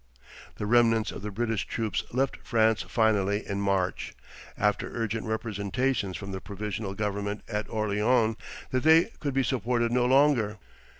[0.55, 4.15] The remnants of the British troops left France finally in March,
[4.57, 8.35] after urgent representations from the provisional government at Orleans
[8.71, 10.57] that they could be supported no longer.